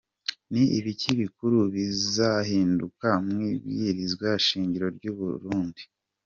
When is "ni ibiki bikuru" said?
0.51-1.57